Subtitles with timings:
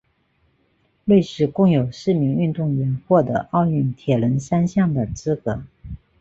[1.05, 5.63] 瑞士共有四名运动员获得奥运铁人三项的资格。